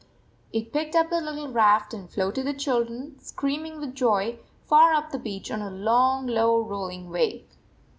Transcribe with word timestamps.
It 0.51 0.73
picked 0.73 0.95
up 0.95 1.11
the 1.11 1.21
little 1.21 1.49
raft 1.49 1.93
and 1.93 2.09
floated 2.09 2.47
the 2.47 2.55
children, 2.55 3.19
screaming 3.19 3.79
with 3.79 3.93
joy, 3.93 4.39
far 4.65 4.93
up 4.95 5.11
the 5.11 5.19
beach 5.19 5.51
on 5.51 5.61
a 5.61 5.69
long, 5.69 6.25
low, 6.25 6.59
rolling 6.59 7.11
wave. 7.11 7.45